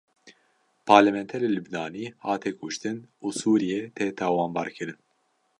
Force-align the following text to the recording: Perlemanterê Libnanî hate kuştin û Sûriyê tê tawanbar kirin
Perlemanterê 0.87 1.49
Libnanî 1.57 2.05
hate 2.25 2.51
kuştin 2.59 2.97
û 3.25 3.27
Sûriyê 3.41 3.81
tê 3.95 4.07
tawanbar 4.19 4.67
kirin 4.75 4.99